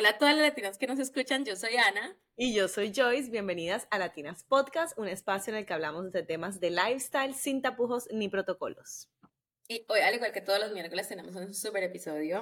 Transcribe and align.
Hola 0.00 0.08
a 0.08 0.18
todas 0.18 0.34
las 0.34 0.48
latinas 0.48 0.78
que 0.78 0.86
nos 0.86 0.98
escuchan, 0.98 1.44
yo 1.44 1.56
soy 1.56 1.76
Ana. 1.76 2.16
Y 2.34 2.54
yo 2.54 2.68
soy 2.68 2.90
Joyce, 2.90 3.30
bienvenidas 3.30 3.86
a 3.90 3.98
Latinas 3.98 4.44
Podcast, 4.44 4.98
un 4.98 5.08
espacio 5.08 5.52
en 5.52 5.58
el 5.58 5.66
que 5.66 5.74
hablamos 5.74 6.10
de 6.10 6.22
temas 6.22 6.58
de 6.58 6.70
lifestyle 6.70 7.34
sin 7.34 7.60
tapujos 7.60 8.08
ni 8.10 8.30
protocolos. 8.30 9.10
Y 9.68 9.84
hoy, 9.88 10.00
al 10.00 10.14
igual 10.14 10.32
que 10.32 10.40
todos 10.40 10.58
los 10.58 10.72
miércoles, 10.72 11.06
tenemos 11.06 11.36
un 11.36 11.52
super 11.52 11.82
episodio. 11.82 12.40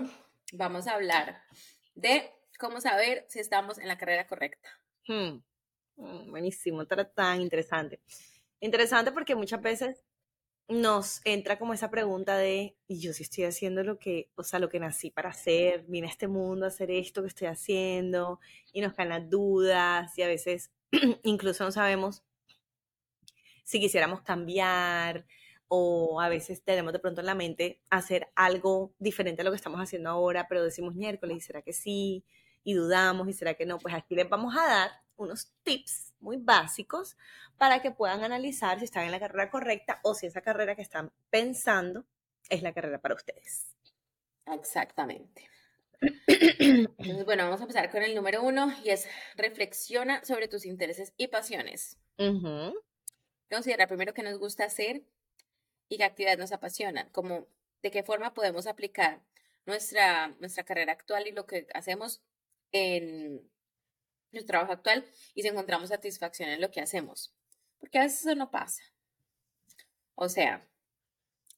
Vamos 0.52 0.86
a 0.86 0.94
hablar 0.94 1.42
de 1.96 2.30
cómo 2.60 2.80
saber 2.80 3.24
si 3.28 3.40
estamos 3.40 3.78
en 3.78 3.88
la 3.88 3.98
carrera 3.98 4.28
correcta. 4.28 4.68
Hmm. 5.08 5.42
Mm, 5.96 6.30
buenísimo, 6.30 6.86
tan 6.86 7.40
interesante. 7.40 7.98
Interesante 8.60 9.10
porque 9.10 9.34
muchas 9.34 9.60
veces 9.60 10.04
nos 10.68 11.22
entra 11.24 11.58
como 11.58 11.72
esa 11.72 11.90
pregunta 11.90 12.36
de, 12.36 12.76
y 12.86 13.00
yo 13.00 13.12
sí 13.14 13.22
estoy 13.22 13.44
haciendo 13.44 13.82
lo 13.82 13.98
que, 13.98 14.30
o 14.36 14.44
sea, 14.44 14.58
lo 14.58 14.68
que 14.68 14.78
nací 14.78 15.10
para 15.10 15.30
hacer, 15.30 15.84
vine 15.88 16.06
a 16.06 16.10
este 16.10 16.28
mundo 16.28 16.66
a 16.66 16.68
hacer 16.68 16.90
esto 16.90 17.22
que 17.22 17.28
estoy 17.28 17.48
haciendo, 17.48 18.38
y 18.72 18.82
nos 18.82 18.92
caen 18.92 19.08
las 19.08 19.30
dudas, 19.30 20.16
y 20.18 20.22
a 20.22 20.26
veces 20.28 20.70
incluso 21.22 21.64
no 21.64 21.72
sabemos 21.72 22.22
si 23.64 23.80
quisiéramos 23.80 24.22
cambiar, 24.22 25.26
o 25.68 26.20
a 26.20 26.28
veces 26.28 26.62
tenemos 26.62 26.92
de 26.92 26.98
pronto 26.98 27.20
en 27.20 27.26
la 27.26 27.34
mente 27.34 27.80
hacer 27.90 28.28
algo 28.34 28.94
diferente 28.98 29.42
a 29.42 29.44
lo 29.44 29.50
que 29.50 29.56
estamos 29.56 29.80
haciendo 29.80 30.10
ahora, 30.10 30.48
pero 30.48 30.62
decimos 30.62 30.94
miércoles, 30.94 31.36
¿y 31.36 31.40
será 31.40 31.62
que 31.62 31.72
sí? 31.72 32.24
Y 32.64 32.74
dudamos, 32.74 33.28
¿y 33.28 33.32
será 33.32 33.54
que 33.54 33.66
no? 33.66 33.78
Pues 33.78 33.94
aquí 33.94 34.14
les 34.14 34.28
vamos 34.28 34.54
a 34.56 34.66
dar 34.66 34.90
unos 35.18 35.52
tips 35.62 36.14
muy 36.20 36.38
básicos 36.38 37.16
para 37.58 37.82
que 37.82 37.90
puedan 37.90 38.24
analizar 38.24 38.78
si 38.78 38.86
están 38.86 39.04
en 39.04 39.10
la 39.10 39.20
carrera 39.20 39.50
correcta 39.50 40.00
o 40.02 40.14
si 40.14 40.26
esa 40.26 40.40
carrera 40.40 40.74
que 40.74 40.82
están 40.82 41.12
pensando 41.30 42.06
es 42.48 42.62
la 42.62 42.72
carrera 42.72 43.00
para 43.00 43.14
ustedes. 43.14 43.66
Exactamente. 44.46 45.48
Entonces, 46.26 47.24
bueno, 47.24 47.44
vamos 47.44 47.60
a 47.60 47.64
empezar 47.64 47.90
con 47.90 48.02
el 48.02 48.14
número 48.14 48.42
uno 48.42 48.72
y 48.84 48.90
es 48.90 49.08
reflexiona 49.36 50.24
sobre 50.24 50.48
tus 50.48 50.64
intereses 50.64 51.12
y 51.16 51.28
pasiones. 51.28 51.98
Considera 53.50 53.86
primero 53.86 54.14
qué 54.14 54.22
nos 54.22 54.38
gusta 54.38 54.64
hacer 54.64 55.02
y 55.88 55.96
qué 55.96 56.04
actividades 56.04 56.38
nos 56.38 56.52
apasionan, 56.52 57.08
como 57.10 57.46
de 57.82 57.90
qué 57.90 58.02
forma 58.02 58.34
podemos 58.34 58.66
aplicar 58.66 59.20
nuestra, 59.66 60.28
nuestra 60.40 60.64
carrera 60.64 60.92
actual 60.92 61.26
y 61.26 61.32
lo 61.32 61.46
que 61.46 61.66
hacemos 61.74 62.22
en 62.72 63.48
nuestro 64.32 64.52
trabajo 64.52 64.72
actual 64.72 65.04
y 65.34 65.42
si 65.42 65.48
encontramos 65.48 65.88
satisfacción 65.88 66.48
en 66.50 66.60
lo 66.60 66.70
que 66.70 66.80
hacemos. 66.80 67.34
Porque 67.78 67.98
a 67.98 68.02
veces 68.02 68.20
eso 68.20 68.34
no 68.34 68.50
pasa. 68.50 68.82
O 70.14 70.28
sea, 70.28 70.66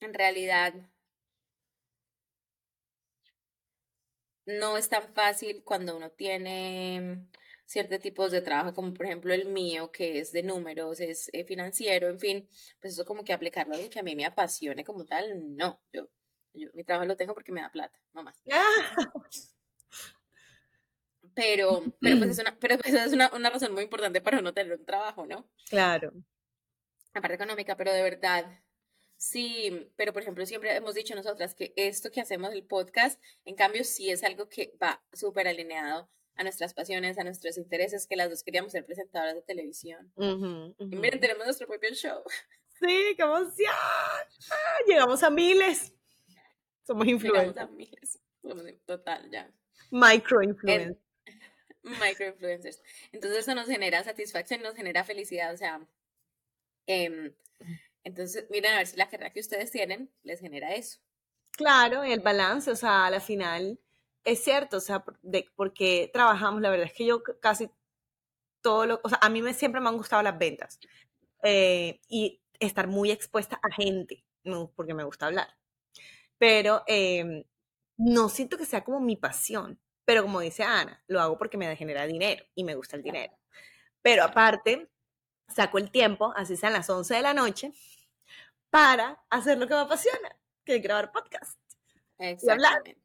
en 0.00 0.14
realidad 0.14 0.74
no 4.46 4.76
es 4.76 4.88
tan 4.88 5.14
fácil 5.14 5.62
cuando 5.64 5.96
uno 5.96 6.10
tiene 6.10 7.26
ciertos 7.70 8.00
tipos 8.00 8.32
de 8.32 8.42
trabajo, 8.42 8.74
como 8.74 8.92
por 8.92 9.06
ejemplo 9.06 9.32
el 9.32 9.46
mío, 9.46 9.92
que 9.92 10.18
es 10.18 10.32
de 10.32 10.42
números, 10.42 11.00
es 11.00 11.30
eh, 11.32 11.44
financiero, 11.44 12.08
en 12.08 12.18
fin, 12.18 12.48
pues 12.80 12.94
eso 12.94 13.04
como 13.04 13.24
que 13.24 13.32
aplicarlo 13.32 13.76
a 13.76 13.88
que 13.88 14.00
a 14.00 14.02
mí 14.02 14.16
me 14.16 14.26
apasione 14.26 14.84
como 14.84 15.04
tal, 15.04 15.56
no, 15.56 15.80
yo, 15.92 16.08
yo 16.52 16.68
mi 16.74 16.82
trabajo 16.84 17.06
lo 17.06 17.16
tengo 17.16 17.32
porque 17.32 17.52
me 17.52 17.60
da 17.60 17.70
plata, 17.70 17.98
no 18.12 18.24
más. 18.24 18.42
Pero, 21.34 21.82
pero 22.00 22.18
pues 22.18 22.30
es 22.30 22.38
una, 22.38 22.56
pero 22.58 22.78
pues 22.78 22.94
es 22.94 23.12
una, 23.12 23.30
una 23.34 23.50
razón 23.50 23.72
muy 23.72 23.84
importante 23.84 24.20
para 24.20 24.40
no 24.40 24.52
tener 24.54 24.78
un 24.78 24.84
trabajo, 24.84 25.26
¿no? 25.26 25.48
Claro. 25.68 26.12
Aparte 27.14 27.34
económica, 27.34 27.76
pero 27.76 27.92
de 27.92 28.02
verdad, 28.02 28.46
sí, 29.16 29.90
pero 29.96 30.12
por 30.12 30.22
ejemplo, 30.22 30.46
siempre 30.46 30.74
hemos 30.74 30.94
dicho 30.94 31.14
nosotras 31.14 31.54
que 31.54 31.72
esto 31.76 32.10
que 32.10 32.20
hacemos, 32.20 32.52
el 32.52 32.64
podcast, 32.64 33.20
en 33.44 33.56
cambio, 33.56 33.84
sí 33.84 34.10
es 34.10 34.22
algo 34.22 34.48
que 34.48 34.72
va 34.80 35.02
súper 35.12 35.48
alineado 35.48 36.08
a 36.36 36.42
nuestras 36.44 36.72
pasiones, 36.72 37.18
a 37.18 37.24
nuestros 37.24 37.58
intereses, 37.58 38.06
que 38.06 38.16
las 38.16 38.30
dos 38.30 38.42
queríamos 38.44 38.72
ser 38.72 38.86
presentadoras 38.86 39.34
de 39.34 39.42
televisión. 39.42 40.12
Y 40.16 40.96
miren, 40.96 41.20
tenemos 41.20 41.44
nuestro 41.44 41.66
propio 41.66 41.90
show. 41.94 42.22
Sí, 42.80 43.14
qué 43.14 43.22
emoción. 43.22 43.74
Ah, 44.50 44.78
llegamos 44.86 45.22
a 45.22 45.28
miles. 45.28 45.92
Somos 46.82 47.06
influencers. 47.06 47.54
Llegamos 47.54 47.70
a 47.70 47.76
miles. 47.76 48.18
Total, 48.86 49.30
ya. 49.30 49.52
Micro 49.90 50.42
influencers 50.42 50.96
microinfluencers. 51.82 52.82
Entonces 53.12 53.40
eso 53.40 53.54
nos 53.54 53.66
genera 53.66 54.04
satisfacción, 54.04 54.62
nos 54.62 54.74
genera 54.74 55.04
felicidad, 55.04 55.54
o 55.54 55.56
sea, 55.56 55.80
em, 56.86 57.32
entonces 58.04 58.46
miren 58.50 58.72
a 58.72 58.78
ver 58.78 58.86
si 58.86 58.96
la 58.96 59.08
carrera 59.08 59.32
que 59.32 59.40
ustedes 59.40 59.70
tienen 59.70 60.10
les 60.22 60.40
genera 60.40 60.74
eso. 60.74 61.00
Claro, 61.52 62.04
el 62.04 62.20
balance, 62.20 62.70
o 62.70 62.76
sea, 62.76 63.06
a 63.06 63.10
la 63.10 63.20
final 63.20 63.78
es 64.24 64.42
cierto, 64.42 64.78
o 64.78 64.80
sea, 64.80 65.04
porque 65.56 66.10
trabajamos, 66.12 66.60
la 66.60 66.70
verdad 66.70 66.86
es 66.86 66.92
que 66.92 67.06
yo 67.06 67.22
casi 67.40 67.70
todo 68.60 68.86
lo, 68.86 69.00
o 69.02 69.08
sea, 69.08 69.18
a 69.22 69.28
mí 69.30 69.42
me, 69.42 69.54
siempre 69.54 69.80
me 69.80 69.88
han 69.88 69.96
gustado 69.96 70.22
las 70.22 70.38
ventas 70.38 70.78
eh, 71.42 72.00
y 72.08 72.40
estar 72.58 72.86
muy 72.86 73.10
expuesta 73.10 73.58
a 73.62 73.72
gente, 73.72 74.24
porque 74.74 74.94
me 74.94 75.04
gusta 75.04 75.26
hablar, 75.26 75.56
pero 76.38 76.82
em, 76.86 77.44
no 77.96 78.28
siento 78.28 78.56
que 78.56 78.66
sea 78.66 78.84
como 78.84 79.00
mi 79.00 79.16
pasión. 79.16 79.78
Pero 80.10 80.24
como 80.24 80.40
dice 80.40 80.64
Ana, 80.64 81.00
lo 81.06 81.20
hago 81.20 81.38
porque 81.38 81.56
me 81.56 81.76
genera 81.76 82.04
dinero 82.04 82.44
y 82.56 82.64
me 82.64 82.74
gusta 82.74 82.96
el 82.96 83.02
dinero. 83.04 83.32
Pero 84.02 84.24
aparte, 84.24 84.88
saco 85.46 85.78
el 85.78 85.92
tiempo, 85.92 86.32
así 86.34 86.56
sean 86.56 86.72
las 86.72 86.90
11 86.90 87.14
de 87.14 87.22
la 87.22 87.32
noche, 87.32 87.70
para 88.70 89.22
hacer 89.30 89.56
lo 89.56 89.68
que 89.68 89.74
me 89.74 89.82
apasiona, 89.82 90.36
que 90.64 90.74
es 90.74 90.82
grabar 90.82 91.12
podcast. 91.12 91.56
Y 92.18 92.50
hablar. 92.50 92.82
y 92.84 92.96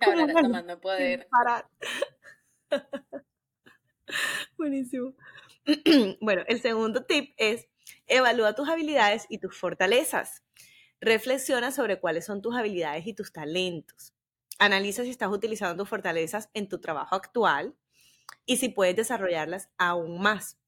hablar 0.00 0.32
tomando 0.42 0.80
poder. 0.80 1.26
Buenísimo. 4.56 5.12
bueno, 6.20 6.44
el 6.46 6.62
segundo 6.62 7.04
tip 7.04 7.34
es 7.36 7.66
evalúa 8.06 8.54
tus 8.54 8.68
habilidades 8.68 9.26
y 9.28 9.38
tus 9.38 9.58
fortalezas. 9.58 10.44
Reflexiona 11.00 11.72
sobre 11.72 11.98
cuáles 11.98 12.26
son 12.26 12.42
tus 12.42 12.54
habilidades 12.54 13.08
y 13.08 13.14
tus 13.14 13.32
talentos. 13.32 14.13
Analiza 14.58 15.02
si 15.02 15.10
estás 15.10 15.30
utilizando 15.30 15.82
tus 15.82 15.88
fortalezas 15.88 16.48
en 16.54 16.68
tu 16.68 16.80
trabajo 16.80 17.14
actual 17.16 17.74
y 18.46 18.58
si 18.58 18.68
puedes 18.68 18.96
desarrollarlas 18.96 19.68
aún 19.78 20.20
más. 20.20 20.58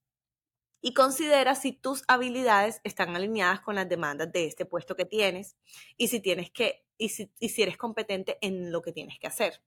Y 0.80 0.94
considera 0.94 1.54
si 1.54 1.72
tus 1.72 2.04
habilidades 2.06 2.80
están 2.84 3.16
alineadas 3.16 3.60
con 3.60 3.74
las 3.74 3.88
demandas 3.88 4.30
de 4.32 4.46
este 4.46 4.66
puesto 4.66 4.96
que 4.96 5.04
tienes 5.04 5.56
y 5.96 6.08
si 6.08 6.20
tienes 6.20 6.50
que 6.50 6.84
y 6.98 7.10
si, 7.10 7.62
eres 7.62 7.76
competente 7.76 8.38
en 8.40 8.72
lo 8.72 8.80
que 8.82 8.92
tienes 8.92 9.18
que 9.18 9.26
hacer. 9.26 9.60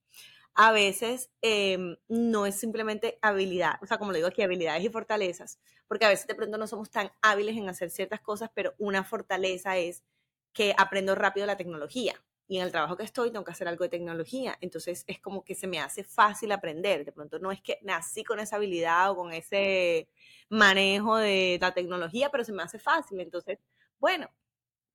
A 0.55 0.71
veces 0.71 1.29
em, 1.41 1.95
no 2.07 2.45
es 2.45 2.55
simplemente 2.55 3.19
habilidad, 3.21 3.75
o 3.81 3.85
sea, 3.85 3.99
como 3.99 4.11
le 4.11 4.17
digo 4.17 4.27
aquí, 4.27 4.41
habilidades 4.41 4.83
y 4.83 4.89
fortalezas, 4.89 5.59
porque 5.87 6.05
a 6.05 6.09
veces 6.09 6.25
de 6.25 6.35
pronto 6.35 6.57
no 6.57 6.67
somos 6.67 6.89
tan 6.89 7.11
hábiles 7.21 7.55
en 7.55 7.69
hacer 7.69 7.91
ciertas 7.91 8.21
cosas, 8.21 8.49
pero 8.53 8.73
una 8.79 9.03
fortaleza 9.03 9.77
es 9.77 10.03
que 10.51 10.73
aprendo 10.77 11.13
rápido 11.13 11.45
la 11.45 11.55
tecnología 11.55 12.19
y 12.49 12.57
en 12.57 12.63
el 12.63 12.71
trabajo 12.71 12.97
que 12.97 13.03
estoy 13.03 13.31
tengo 13.31 13.45
que 13.45 13.51
hacer 13.51 13.67
algo 13.67 13.83
de 13.83 13.89
tecnología, 13.89 14.57
entonces 14.59 15.03
es 15.05 15.19
como 15.19 15.45
que 15.45 15.53
se 15.53 15.67
me 15.67 15.79
hace 15.79 16.03
fácil 16.03 16.51
aprender, 16.51 17.05
de 17.05 17.11
pronto 17.11 17.37
no 17.37 17.51
es 17.51 17.61
que 17.61 17.77
nací 17.83 18.23
con 18.23 18.39
esa 18.39 18.55
habilidad 18.55 19.11
o 19.11 19.15
con 19.15 19.31
ese 19.31 20.09
manejo 20.49 21.17
de 21.17 21.59
la 21.61 21.75
tecnología, 21.75 22.31
pero 22.31 22.43
se 22.43 22.51
me 22.51 22.63
hace 22.63 22.79
fácil, 22.79 23.19
entonces, 23.19 23.59
bueno, 23.99 24.31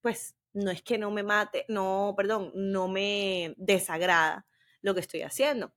pues 0.01 0.35
no 0.53 0.73
es 0.73 0.83
que 0.83 0.99
no 0.99 1.13
me 1.13 1.23
mate, 1.23 1.65
no, 1.69 2.15
perdón, 2.17 2.51
no 2.57 2.89
me 2.89 3.55
desagrada 3.57 4.47
lo 4.83 4.93
que 4.93 5.01
estoy 5.01 5.23
haciendo. 5.23 5.73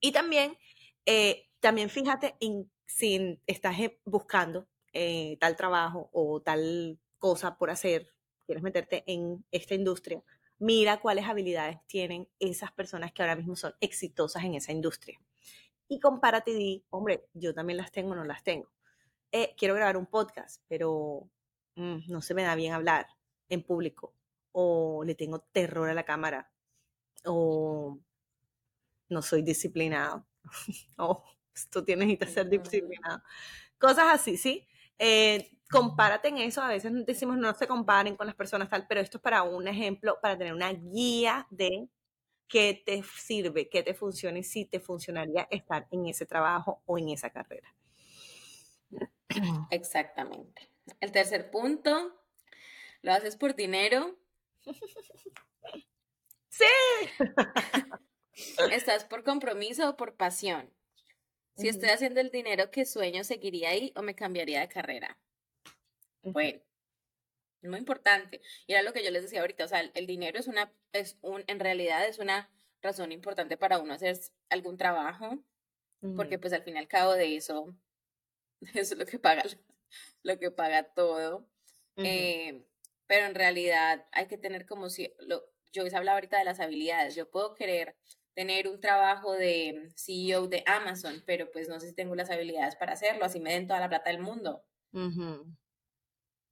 Y 0.00 0.12
también, 0.12 0.56
eh, 1.04 1.48
también 1.60 1.90
fíjate 1.90 2.36
en 2.40 2.70
si 2.86 3.38
estás 3.46 3.78
eh, 3.80 4.00
buscando 4.06 4.66
eh, 4.94 5.36
tal 5.40 5.56
trabajo 5.56 6.08
o 6.12 6.40
tal 6.40 6.98
cosa 7.18 7.58
por 7.58 7.68
hacer, 7.68 8.14
quieres 8.46 8.62
meterte 8.62 9.04
en 9.06 9.44
esta 9.50 9.74
industria, 9.74 10.22
mira 10.58 11.00
cuáles 11.00 11.26
habilidades 11.26 11.78
tienen 11.86 12.28
esas 12.38 12.72
personas 12.72 13.12
que 13.12 13.22
ahora 13.22 13.36
mismo 13.36 13.56
son 13.56 13.74
exitosas 13.80 14.44
en 14.44 14.54
esa 14.54 14.72
industria. 14.72 15.20
Y 15.88 16.00
compárate 16.00 16.50
y 16.50 16.54
di, 16.54 16.84
hombre, 16.90 17.28
yo 17.32 17.54
también 17.54 17.78
las 17.78 17.90
tengo 17.92 18.12
o 18.12 18.14
no 18.14 18.24
las 18.24 18.42
tengo. 18.42 18.70
Eh, 19.32 19.54
quiero 19.56 19.74
grabar 19.74 19.96
un 19.96 20.06
podcast, 20.06 20.62
pero 20.68 21.28
mm, 21.76 22.10
no 22.10 22.20
se 22.20 22.34
me 22.34 22.42
da 22.42 22.54
bien 22.54 22.74
hablar 22.74 23.06
en 23.48 23.62
público. 23.62 24.14
O 24.52 25.04
le 25.04 25.14
tengo 25.14 25.40
terror 25.40 25.88
a 25.88 25.94
la 25.94 26.04
cámara. 26.04 26.50
O 27.24 27.98
no 29.08 29.22
soy 29.22 29.42
disciplinado. 29.42 30.26
o 30.96 31.24
esto 31.54 31.84
tienes 31.84 32.18
que 32.18 32.26
ser 32.26 32.48
disciplinado. 32.48 33.22
Cosas 33.78 34.06
así, 34.12 34.36
¿sí? 34.36 34.66
Eh, 34.98 35.50
compárate 35.70 36.28
en 36.28 36.38
eso, 36.38 36.62
a 36.62 36.68
veces 36.68 36.92
decimos 37.06 37.36
no 37.38 37.54
se 37.54 37.66
comparen 37.68 38.16
con 38.16 38.26
las 38.26 38.36
personas 38.36 38.68
tal, 38.68 38.86
pero 38.88 39.00
esto 39.00 39.18
es 39.18 39.22
para 39.22 39.42
un 39.42 39.68
ejemplo, 39.68 40.18
para 40.20 40.36
tener 40.38 40.54
una 40.54 40.72
guía 40.72 41.46
de 41.50 41.88
qué 42.48 42.82
te 42.86 43.02
sirve, 43.04 43.68
qué 43.68 43.82
te 43.82 43.94
funciona 43.94 44.38
y 44.38 44.44
si 44.44 44.64
te 44.66 44.80
funcionaría 44.80 45.48
estar 45.50 45.86
en 45.90 46.06
ese 46.06 46.26
trabajo 46.26 46.82
o 46.86 46.98
en 46.98 47.10
esa 47.10 47.30
carrera. 47.30 47.74
Exactamente. 49.70 50.70
El 51.00 51.12
tercer 51.12 51.50
punto, 51.50 52.14
¿lo 53.02 53.12
haces 53.12 53.36
por 53.36 53.56
dinero? 53.56 54.16
Sí. 56.50 56.64
¿Estás 58.72 59.04
por 59.04 59.24
compromiso 59.24 59.90
o 59.90 59.96
por 59.96 60.16
pasión? 60.16 60.70
Si 61.58 61.68
estoy 61.68 61.88
haciendo 61.88 62.20
el 62.20 62.30
dinero 62.30 62.70
que 62.70 62.84
sueño, 62.84 63.24
¿seguiría 63.24 63.70
ahí 63.70 63.92
o 63.96 64.02
me 64.02 64.14
cambiaría 64.14 64.60
de 64.60 64.68
carrera? 64.68 65.18
Bueno, 66.22 66.60
es 67.60 67.68
muy 67.68 67.80
importante. 67.80 68.40
Y 68.68 68.74
era 68.74 68.82
lo 68.82 68.92
que 68.92 69.02
yo 69.02 69.10
les 69.10 69.24
decía 69.24 69.40
ahorita, 69.40 69.64
o 69.64 69.68
sea, 69.68 69.80
el 69.80 70.06
dinero 70.06 70.38
es 70.38 70.46
una, 70.46 70.72
es 70.92 71.18
un, 71.20 71.42
en 71.48 71.58
realidad 71.58 72.06
es 72.06 72.20
una 72.20 72.48
razón 72.80 73.10
importante 73.10 73.56
para 73.56 73.80
uno 73.80 73.94
hacer 73.94 74.16
algún 74.50 74.76
trabajo, 74.76 75.42
porque 76.16 76.38
pues 76.38 76.52
al 76.52 76.62
fin 76.62 76.76
y 76.76 76.78
al 76.78 76.86
cabo 76.86 77.14
de 77.14 77.34
eso, 77.34 77.74
eso 78.74 78.94
es 78.94 78.98
lo 78.98 79.04
que 79.06 79.18
paga, 79.18 79.42
lo 80.22 80.38
que 80.38 80.52
paga 80.52 80.84
todo. 80.84 81.44
Eh, 81.96 82.64
pero 83.08 83.26
en 83.26 83.34
realidad 83.34 84.06
hay 84.12 84.28
que 84.28 84.38
tener 84.38 84.64
como 84.64 84.90
si, 84.90 85.12
lo, 85.18 85.42
yo 85.72 85.82
les 85.82 85.94
hablaba 85.94 86.18
ahorita 86.18 86.38
de 86.38 86.44
las 86.44 86.60
habilidades, 86.60 87.16
yo 87.16 87.28
puedo 87.28 87.54
querer 87.54 87.96
tener 88.38 88.68
un 88.68 88.80
trabajo 88.80 89.32
de 89.32 89.90
CEO 89.96 90.46
de 90.46 90.62
Amazon, 90.64 91.24
pero 91.26 91.50
pues 91.50 91.68
no 91.68 91.80
sé 91.80 91.88
si 91.88 91.94
tengo 91.96 92.14
las 92.14 92.30
habilidades 92.30 92.76
para 92.76 92.92
hacerlo, 92.92 93.24
así 93.24 93.40
me 93.40 93.52
den 93.52 93.66
toda 93.66 93.80
la 93.80 93.88
plata 93.88 94.10
del 94.10 94.20
mundo. 94.20 94.64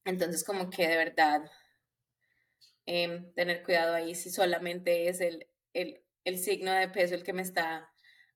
Entonces, 0.05 0.43
como 0.43 0.69
que 0.69 0.89
de 0.89 0.97
verdad, 0.97 1.49
em, 2.87 3.33
tener 3.35 3.63
cuidado 3.63 3.95
ahí 3.95 4.17
si 4.17 4.31
solamente 4.31 5.07
es 5.07 5.21
el, 5.21 5.47
el, 5.75 6.03
el, 6.25 6.39
signo 6.39 6.73
de 6.73 6.89
peso 6.89 7.15
el 7.15 7.23
que 7.23 7.33
me 7.33 7.43
está 7.43 7.89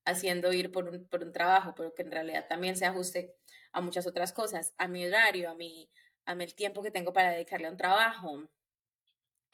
haciendo 0.05 0.53
ir 0.53 0.71
por 0.71 0.89
un, 0.89 1.09
por 1.09 1.25
un 1.25 1.33
trabajo, 1.33 1.75
pero 1.75 1.93
que 1.93 2.03
en 2.03 2.13
realidad 2.13 2.47
también 2.49 2.77
se 2.77 2.87
ajuste 2.87 3.35
a 3.73 3.81
muchas 3.81 4.07
otras 4.07 4.33
cosas, 4.33 4.75
a 4.79 4.87
mi 4.87 5.05
horario, 5.05 5.51
a 5.51 5.57
mi, 5.57 5.91
a 6.25 6.37
mi 6.37 6.45
el 6.45 6.55
tiempo 6.55 6.85
que 6.85 6.93
tengo 6.93 7.13
para 7.13 7.33
dedicarle 7.33 7.67
a 7.67 7.73
un 7.73 7.77
trabajo, 7.77 8.49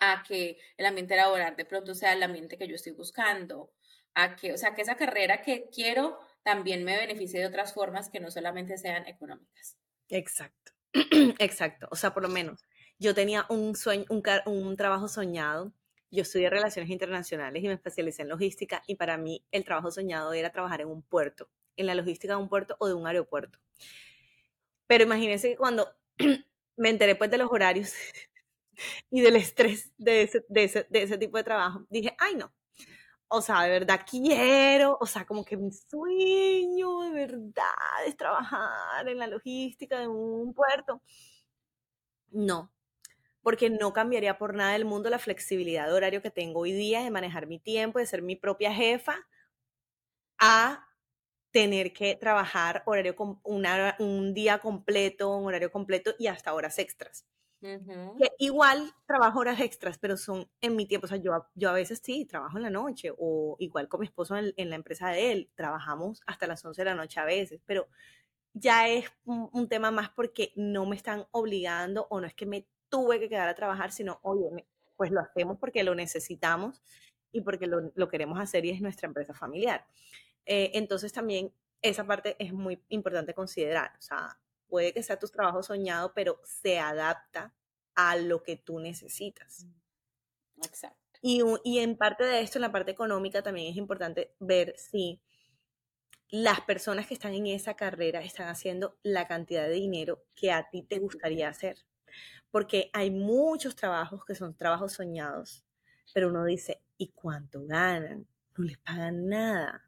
a 0.00 0.22
que 0.22 0.58
el 0.76 0.84
ambiente 0.84 1.16
laboral 1.16 1.56
de 1.56 1.64
pronto 1.64 1.94
sea 1.94 2.12
el 2.12 2.22
ambiente 2.22 2.58
que 2.58 2.68
yo 2.68 2.74
estoy 2.74 2.92
buscando, 2.92 3.72
a 4.16 4.34
que, 4.34 4.54
o 4.54 4.58
sea, 4.58 4.74
que 4.74 4.82
esa 4.82 4.96
carrera 4.96 5.42
que 5.42 5.68
quiero 5.68 6.18
también 6.42 6.84
me 6.84 6.96
beneficie 6.96 7.38
de 7.38 7.46
otras 7.46 7.74
formas 7.74 8.08
que 8.08 8.18
no 8.18 8.30
solamente 8.30 8.78
sean 8.78 9.06
económicas. 9.06 9.76
Exacto, 10.08 10.72
exacto. 11.38 11.86
O 11.90 11.96
sea, 11.96 12.14
por 12.14 12.22
lo 12.22 12.28
menos, 12.30 12.64
yo 12.98 13.14
tenía 13.14 13.46
un 13.50 13.76
sueño, 13.76 14.06
un, 14.08 14.22
un 14.46 14.76
trabajo 14.76 15.06
soñado. 15.06 15.72
Yo 16.10 16.22
estudié 16.22 16.48
relaciones 16.48 16.90
internacionales 16.90 17.62
y 17.62 17.68
me 17.68 17.74
especialicé 17.74 18.22
en 18.22 18.30
logística 18.30 18.82
y 18.86 18.94
para 18.94 19.18
mí 19.18 19.44
el 19.50 19.64
trabajo 19.64 19.90
soñado 19.90 20.32
era 20.32 20.50
trabajar 20.50 20.80
en 20.80 20.88
un 20.88 21.02
puerto, 21.02 21.50
en 21.76 21.86
la 21.86 21.94
logística 21.94 22.34
de 22.34 22.40
un 22.40 22.48
puerto 22.48 22.76
o 22.78 22.88
de 22.88 22.94
un 22.94 23.06
aeropuerto. 23.06 23.58
Pero 24.86 25.04
imagínense 25.04 25.50
que 25.50 25.56
cuando 25.56 25.94
me 26.76 26.88
enteré 26.88 27.16
pues 27.16 27.30
de 27.30 27.38
los 27.38 27.50
horarios 27.50 27.92
y 29.10 29.20
del 29.20 29.36
estrés 29.36 29.92
de 29.98 30.22
ese, 30.22 30.44
de 30.48 30.64
ese, 30.64 30.86
de 30.88 31.02
ese 31.02 31.18
tipo 31.18 31.36
de 31.36 31.44
trabajo, 31.44 31.86
dije, 31.90 32.14
ay 32.18 32.36
no, 32.36 32.54
o 33.28 33.42
sea, 33.42 33.62
de 33.62 33.70
verdad 33.70 34.00
quiero, 34.08 34.96
o 35.00 35.06
sea, 35.06 35.24
como 35.26 35.44
que 35.44 35.56
mi 35.56 35.70
sueño 35.72 37.00
de 37.02 37.10
verdad 37.10 37.64
es 38.06 38.16
trabajar 38.16 39.08
en 39.08 39.18
la 39.18 39.26
logística 39.26 39.98
de 40.00 40.08
un 40.08 40.54
puerto. 40.54 41.02
No, 42.30 42.72
porque 43.42 43.70
no 43.70 43.92
cambiaría 43.92 44.38
por 44.38 44.54
nada 44.54 44.72
del 44.74 44.84
mundo 44.86 45.10
la 45.10 45.18
flexibilidad 45.20 45.86
de 45.88 45.94
horario 45.94 46.22
que 46.22 46.30
tengo 46.30 46.60
hoy 46.60 46.72
día, 46.72 47.02
de 47.04 47.10
manejar 47.10 47.46
mi 47.48 47.58
tiempo, 47.60 47.98
de 48.00 48.06
ser 48.06 48.22
mi 48.22 48.36
propia 48.36 48.72
jefa, 48.74 49.26
a 50.38 50.86
tener 51.52 51.92
que 51.92 52.16
trabajar 52.16 52.82
horario 52.86 53.16
un 53.98 54.34
día 54.34 54.58
completo, 54.60 55.36
un 55.36 55.46
horario 55.46 55.70
completo 55.72 56.14
y 56.18 56.26
hasta 56.28 56.54
horas 56.54 56.78
extras. 56.78 57.26
Que 57.60 58.30
igual 58.38 58.92
trabajo 59.06 59.40
horas 59.40 59.60
extras, 59.60 59.98
pero 59.98 60.16
son 60.16 60.48
en 60.60 60.76
mi 60.76 60.86
tiempo. 60.86 61.06
O 61.06 61.08
sea, 61.08 61.18
yo, 61.18 61.46
yo 61.54 61.70
a 61.70 61.72
veces 61.72 62.00
sí 62.02 62.24
trabajo 62.24 62.56
en 62.56 62.62
la 62.62 62.70
noche, 62.70 63.12
o 63.16 63.56
igual 63.58 63.88
con 63.88 64.00
mi 64.00 64.06
esposo 64.06 64.36
en, 64.36 64.70
la 64.70 64.76
empresa 64.76 65.08
de 65.10 65.32
él, 65.32 65.50
trabajamos 65.54 66.20
hasta 66.26 66.46
las 66.46 66.64
11 66.64 66.80
de 66.80 66.84
la 66.84 66.94
noche 66.94 67.20
a 67.20 67.24
veces, 67.24 67.60
pero 67.66 67.88
ya 68.52 68.88
es 68.88 69.10
un, 69.24 69.68
tema 69.68 69.90
más 69.90 70.10
porque 70.10 70.52
no 70.56 70.86
me 70.86 70.96
están 70.96 71.26
obligando 71.30 72.06
o 72.10 72.20
no 72.20 72.26
es 72.26 72.34
que 72.34 72.46
me 72.46 72.66
tuve 72.88 73.18
que 73.20 73.28
quedar 73.28 73.48
a 73.48 73.54
trabajar, 73.54 73.92
sino, 73.92 74.18
oye, 74.22 74.66
pues 74.96 75.10
lo 75.10 75.20
hacemos 75.20 75.58
porque 75.58 75.84
lo 75.84 75.94
necesitamos 75.94 76.82
y 77.32 77.42
porque 77.42 77.66
lo, 77.66 77.92
lo 77.94 78.08
queremos 78.08 78.38
hacer 78.40 78.64
y 78.64 78.70
es 78.70 78.80
nuestra 78.80 79.08
empresa 79.08 79.34
familiar. 79.34 79.86
Eh, 80.46 80.70
entonces 80.74 81.12
también 81.12 81.52
esa 81.82 82.06
parte 82.06 82.36
es 82.38 82.52
muy 82.52 82.82
importante 82.88 83.34
considerar. 83.34 83.92
O 83.98 84.02
sea, 84.02 84.38
puede 84.68 84.92
que 84.92 85.02
sea 85.02 85.18
tu 85.18 85.28
trabajo 85.28 85.62
soñado, 85.62 86.12
pero 86.14 86.40
se 86.44 86.78
adapta 86.78 87.54
a 87.94 88.16
lo 88.16 88.42
que 88.42 88.56
tú 88.56 88.78
necesitas. 88.78 89.64
Mm, 89.64 90.64
exacto. 90.64 91.00
Y, 91.22 91.42
y, 91.64 91.78
en 91.78 91.96
parte 91.96 92.24
de 92.24 92.40
esto, 92.40 92.58
en 92.58 92.62
la 92.62 92.72
parte 92.72 92.92
económica, 92.92 93.42
también 93.42 93.70
es 93.70 93.76
importante 93.76 94.34
ver 94.38 94.74
si 94.76 95.20
las 96.28 96.60
personas 96.60 97.06
que 97.06 97.14
están 97.14 97.34
en 97.34 97.46
esa 97.46 97.74
carrera 97.74 98.20
están 98.20 98.48
haciendo 98.48 98.98
la 99.02 99.26
cantidad 99.26 99.64
de 99.64 99.74
dinero 99.74 100.24
que 100.34 100.52
a 100.52 100.68
ti 100.68 100.82
te 100.82 100.98
gustaría 100.98 101.48
hacer. 101.48 101.78
Porque 102.50 102.90
hay 102.92 103.10
muchos 103.10 103.76
trabajos 103.76 104.24
que 104.24 104.34
son 104.34 104.54
trabajos 104.56 104.92
soñados, 104.92 105.64
pero 106.12 106.28
uno 106.28 106.44
dice, 106.44 106.82
¿y 106.96 107.08
cuánto 107.08 107.64
ganan? 107.64 108.26
No 108.56 108.64
les 108.64 108.78
pagan 108.78 109.28
nada. 109.28 109.85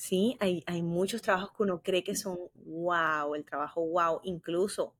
Sí, 0.00 0.34
hay, 0.40 0.64
hay 0.66 0.82
muchos 0.82 1.20
trabajos 1.20 1.52
que 1.54 1.62
uno 1.62 1.82
cree 1.82 2.02
que 2.02 2.14
son 2.14 2.38
wow, 2.54 3.34
el 3.34 3.44
trabajo 3.44 3.86
wow, 3.86 4.18
incluso 4.22 4.96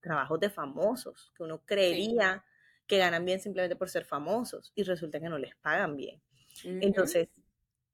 trabajos 0.00 0.38
de 0.38 0.48
famosos, 0.48 1.32
que 1.36 1.42
uno 1.42 1.64
creería 1.66 2.44
que 2.86 2.98
ganan 2.98 3.24
bien 3.24 3.40
simplemente 3.40 3.74
por 3.74 3.90
ser 3.90 4.04
famosos 4.04 4.70
y 4.76 4.84
resulta 4.84 5.18
que 5.18 5.28
no 5.28 5.38
les 5.38 5.56
pagan 5.56 5.96
bien. 5.96 6.22
Entonces, 6.62 7.30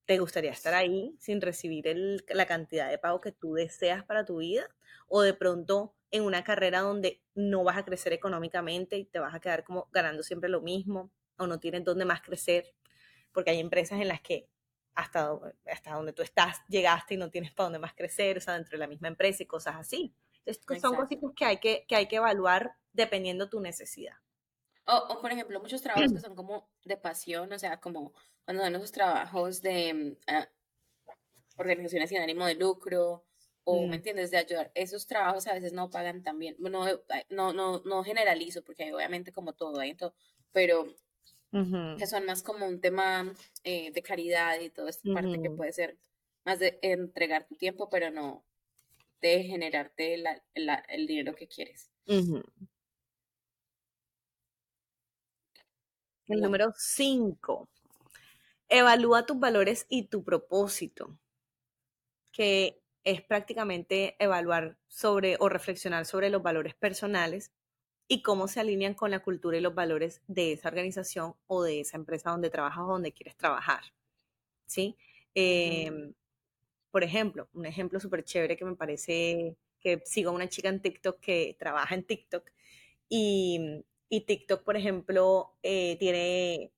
¿te 0.05 0.19
gustaría 0.19 0.51
estar 0.51 0.75
ahí 0.75 1.17
sin 1.19 1.41
recibir 1.41 1.97
la 2.29 2.45
cantidad 2.45 2.91
de 2.91 2.99
pago 2.99 3.23
que 3.23 3.33
tú 3.33 3.55
deseas 3.55 4.05
para 4.05 4.27
tu 4.27 4.37
vida? 4.37 4.69
¿O 5.09 5.23
de 5.23 5.33
pronto 5.33 5.97
en 6.11 6.25
una 6.25 6.45
carrera 6.45 6.81
donde 6.81 7.23
no 7.35 7.65
vas 7.65 7.79
a 7.79 7.87
crecer 7.87 8.13
económicamente 8.13 8.99
y 8.99 9.07
te 9.07 9.19
vas 9.19 9.35
a 9.35 9.41
quedar 9.41 9.65
como 9.65 9.89
ganando 9.93 10.23
siempre 10.23 10.51
lo 10.51 10.61
mismo 10.61 11.11
o 11.39 11.47
no 11.47 11.59
tienes 11.59 11.85
dónde 11.85 12.05
más 12.05 12.21
crecer? 12.21 12.75
Porque 13.33 13.49
hay 13.49 13.61
empresas 13.61 13.99
en 13.99 14.09
las 14.09 14.21
que 14.21 14.51
hasta, 14.95 15.39
hasta 15.71 15.95
donde 15.95 16.13
tú 16.13 16.23
estás, 16.23 16.59
llegaste 16.69 17.15
y 17.15 17.17
no 17.17 17.31
tienes 17.31 17.53
para 17.53 17.67
dónde 17.67 17.79
más 17.79 17.95
crecer, 17.95 18.39
o 18.39 18.41
sea, 18.41 18.55
dentro 18.55 18.73
de 18.73 18.79
la 18.79 18.87
misma 18.87 19.09
empresa 19.09 19.43
y 19.43 19.47
cosas 19.47 19.77
así. 19.77 20.15
son 20.81 20.97
cositas 20.97 21.31
que 21.37 21.45
hay 21.45 21.59
que, 21.59 21.85
que 21.87 21.97
hay 21.97 22.07
que 22.09 22.17
evaluar 22.17 22.77
dependiendo 22.93 23.49
tu 23.49 23.61
necesidad. 23.61 24.17
O, 24.87 25.21
por 25.21 25.31
ejemplo, 25.31 25.61
muchos 25.61 25.83
trabajos 25.83 26.13
que 26.13 26.21
son 26.21 26.35
como 26.35 26.69
de 26.85 26.97
pasión, 26.97 27.53
o 27.53 27.59
sea, 27.59 27.81
como 27.81 28.13
cuando 28.45 28.63
dan 28.63 28.75
esos 28.75 28.91
trabajos 28.91 29.63
de 29.63 30.17
uh, 30.29 31.61
organizaciones 31.61 32.09
sin 32.09 32.19
ánimo 32.19 32.47
de 32.47 32.57
lucro, 32.57 33.25
o, 33.63 33.83
¿me 33.83 33.89
mm. 33.89 33.95
entiendes?, 33.95 34.31
de 34.31 34.39
ayudar. 34.39 34.73
Esos 34.75 35.07
trabajos 35.07 35.47
a 35.47 35.55
veces 35.55 35.73
no 35.73 35.91
pagan 35.91 36.23
tan 36.23 36.39
bien. 36.39 36.57
No, 36.59 36.71
no, 37.29 37.53
no, 37.53 37.83
no 37.85 38.05
generalizo, 38.05 38.65
porque 38.65 38.93
obviamente 38.93 39.33
como 39.33 39.53
todo, 39.53 39.79
hay 39.79 39.95
todo, 39.95 40.15
pero 40.51 40.87
que 41.53 42.07
son 42.07 42.27
más 42.27 42.43
como 42.43 42.67
un 42.67 42.81
tema 42.81 43.33
eh, 43.65 43.91
de 43.93 44.03
caridad 44.03 44.61
y 44.61 44.71
toda 44.71 44.91
esta 44.91 45.13
parte 45.13 45.43
que 45.43 45.51
puede 45.51 45.73
ser 45.73 45.99
más 46.45 46.59
de 46.59 46.79
entregar 46.83 47.47
tu 47.47 47.57
tiempo, 47.57 47.89
pero 47.91 48.11
no 48.11 48.45
de 49.21 49.43
generarte 49.45 50.15
el 50.15 51.07
dinero 51.07 51.35
que 51.35 51.49
quieres. 51.49 51.91
El 56.27 56.41
número 56.41 56.73
5. 56.77 57.69
Evalúa 58.69 59.27
tus 59.27 59.39
valores 59.39 59.87
y 59.89 60.05
tu 60.05 60.23
propósito, 60.23 61.19
que 62.31 62.81
es 63.03 63.23
prácticamente 63.23 64.15
evaluar 64.23 64.79
sobre 64.87 65.37
o 65.41 65.49
reflexionar 65.49 66.07
sobre 66.07 66.31
los 66.31 66.43
valores 66.43 66.75
personales 66.75 67.53
y 68.13 68.23
cómo 68.23 68.49
se 68.49 68.59
alinean 68.59 68.95
con 68.95 69.13
la 69.13 69.21
cultura 69.21 69.57
y 69.57 69.61
los 69.61 69.73
valores 69.73 70.21
de 70.27 70.53
esa 70.55 70.69
organización 70.69 71.37
o 71.47 71.63
de 71.63 71.79
esa 71.79 71.97
empresa 71.97 72.31
donde 72.31 72.51
trabajas 72.51 72.81
o 72.81 72.89
donde 72.89 73.13
quieres 73.13 73.37
trabajar. 73.37 73.85
¿Sí? 74.67 74.97
Em, 75.33 76.13
por 76.91 77.05
ejemplo, 77.05 77.49
un 77.55 77.67
ejemplo 77.67 78.01
súper 78.01 78.25
chévere 78.25 78.57
que 78.57 78.65
me 78.65 78.75
parece 78.75 79.57
que 79.79 80.03
sigo 80.05 80.31
a 80.31 80.35
una 80.35 80.49
chica 80.49 80.69
en 80.69 80.83
TikTok 80.83 81.21
que 81.21 81.57
trabaja 81.57 81.95
en 81.95 82.03
TikTok 82.03 82.51
y, 83.09 83.85
y 84.09 84.23
TikTok, 84.23 84.65
por 84.65 84.77
ejemplo, 84.77 85.55
eh, 85.63 85.97
tiene 86.01 86.73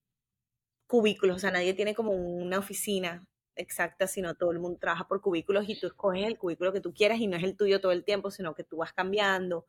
cubículos, 0.87 1.37
o 1.37 1.39
sea, 1.39 1.51
nadie 1.51 1.73
tiene 1.73 1.95
como 1.95 2.13
una 2.13 2.59
oficina 2.59 3.27
exacta, 3.57 4.07
sino 4.07 4.35
todo 4.35 4.51
el 4.51 4.59
mundo 4.59 4.79
trabaja 4.79 5.09
por 5.09 5.23
cubículos 5.23 5.67
y 5.67 5.81
tú 5.81 5.87
escoges 5.87 6.27
el 6.27 6.37
cubículo 6.37 6.75
que 6.75 6.83
tú 6.83 6.93
quieras 6.93 7.21
y 7.21 7.27
no 7.27 7.39
es 7.39 7.43
el 7.43 7.57
tuyo 7.57 7.81
todo 7.81 7.93
el 7.93 8.05
tiempo, 8.05 8.31
sino 8.31 8.55
que 8.55 8.65
tú 8.65 8.77
vas 8.77 8.93
cambiando 8.93 9.67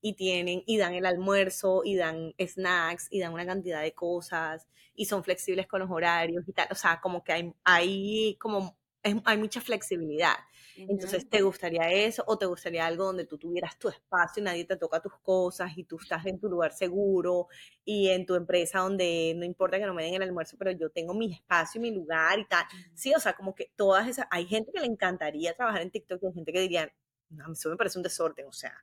y 0.00 0.14
tienen 0.14 0.62
y 0.66 0.78
dan 0.78 0.94
el 0.94 1.06
almuerzo 1.06 1.82
y 1.84 1.96
dan 1.96 2.34
snacks 2.38 3.08
y 3.10 3.20
dan 3.20 3.32
una 3.32 3.46
cantidad 3.46 3.82
de 3.82 3.92
cosas 3.92 4.66
y 4.94 5.06
son 5.06 5.24
flexibles 5.24 5.66
con 5.66 5.80
los 5.80 5.90
horarios 5.90 6.46
y 6.48 6.52
tal, 6.52 6.68
o 6.70 6.74
sea, 6.74 7.00
como 7.00 7.24
que 7.24 7.32
hay, 7.32 7.54
hay 7.64 8.36
como 8.38 8.76
hay 9.02 9.38
mucha 9.38 9.60
flexibilidad. 9.60 10.34
Entonces, 10.76 11.28
¿te 11.28 11.42
gustaría 11.42 11.90
eso 11.90 12.22
o 12.26 12.38
te 12.38 12.46
gustaría 12.46 12.86
algo 12.86 13.04
donde 13.04 13.26
tú 13.26 13.38
tuvieras 13.38 13.78
tu 13.78 13.88
espacio 13.88 14.40
y 14.40 14.44
nadie 14.44 14.64
te 14.64 14.76
toca 14.76 15.00
tus 15.00 15.14
cosas 15.18 15.72
y 15.76 15.84
tú 15.84 15.98
estás 16.00 16.24
en 16.26 16.38
tu 16.38 16.48
lugar 16.48 16.72
seguro 16.72 17.48
y 17.84 18.08
en 18.08 18.24
tu 18.24 18.34
empresa 18.34 18.80
donde 18.80 19.34
no 19.36 19.44
importa 19.44 19.78
que 19.78 19.86
no 19.86 19.94
me 19.94 20.04
den 20.04 20.14
el 20.14 20.22
almuerzo, 20.22 20.56
pero 20.58 20.70
yo 20.70 20.90
tengo 20.90 21.14
mi 21.14 21.32
espacio 21.32 21.78
y 21.78 21.82
mi 21.82 21.90
lugar 21.90 22.38
y 22.38 22.46
tal? 22.46 22.64
Sí, 22.94 23.12
o 23.14 23.20
sea, 23.20 23.34
como 23.34 23.54
que 23.54 23.72
todas 23.76 24.08
esas, 24.08 24.26
hay 24.30 24.46
gente 24.46 24.70
que 24.72 24.80
le 24.80 24.86
encantaría 24.86 25.54
trabajar 25.54 25.82
en 25.82 25.90
TikTok 25.90 26.22
y 26.22 26.26
hay 26.26 26.32
gente 26.32 26.52
que 26.52 26.60
diría, 26.60 26.92
no, 27.30 27.52
eso 27.52 27.70
me 27.70 27.76
parece 27.76 27.98
un 27.98 28.02
desorden, 28.02 28.46
o 28.46 28.52
sea, 28.52 28.74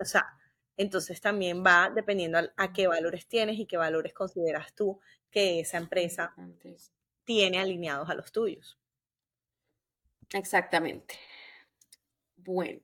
o 0.00 0.04
sea, 0.04 0.26
entonces 0.76 1.20
también 1.20 1.64
va 1.64 1.90
dependiendo 1.94 2.38
a, 2.56 2.72
qué 2.72 2.86
valores 2.86 3.26
tienes 3.26 3.58
y 3.58 3.66
qué 3.66 3.76
valores 3.76 4.14
consideras 4.14 4.74
tú 4.74 5.00
que 5.30 5.60
esa 5.60 5.76
empresa 5.76 6.34
tiene 7.24 7.58
alineados 7.58 8.08
a 8.08 8.14
los 8.14 8.32
tuyos. 8.32 8.78
Exactamente. 10.32 11.14
Bueno, 12.36 12.80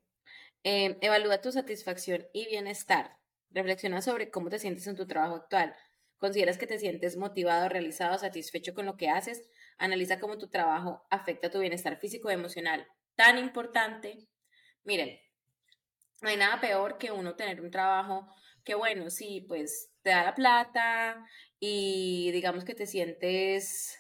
em, 0.63 0.99
evalúa 1.01 1.41
tu 1.41 1.53
satisfacción 1.53 2.27
y 2.33 2.47
bienestar. 2.47 3.19
Reflexiona 3.51 4.03
sobre 4.03 4.31
cómo 4.31 4.51
te 4.51 4.59
sientes 4.59 4.87
en 4.87 4.97
tu 4.97 5.07
trabajo 5.07 5.37
actual. 5.37 5.75
¿Consideras 6.19 6.59
que 6.59 6.67
te 6.67 6.79
sientes 6.79 7.17
motivado, 7.17 7.69
realizado, 7.69 8.19
satisfecho 8.19 8.75
con 8.75 8.87
lo 8.87 8.97
que 8.97 9.09
haces? 9.09 9.49
Analiza 9.79 10.19
cómo 10.21 10.39
tu 10.39 10.49
trabajo 10.49 11.07
afecta 11.11 11.51
tu 11.51 11.61
bienestar 11.61 11.99
físico 11.99 12.31
y 12.31 12.35
emocional. 12.35 12.87
Tan 13.15 13.39
importante. 13.39 14.27
Miren, 14.85 15.19
no 16.25 16.31
hay 16.31 16.39
nada 16.39 16.59
peor 16.59 16.97
que 16.97 17.13
uno 17.13 17.37
tener 17.37 17.61
un 17.61 17.71
trabajo 17.71 18.27
que, 18.65 18.75
bueno, 18.75 19.11
sí, 19.11 19.45
pues 19.47 19.91
te 20.03 20.09
da 20.09 20.25
la 20.25 20.35
plata 20.35 21.23
y 21.61 22.31
digamos 22.33 22.65
que 22.65 22.75
te 22.75 22.87
sientes 22.87 23.99